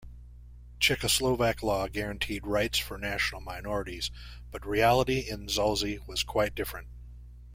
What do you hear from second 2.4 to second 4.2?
rights for national minorities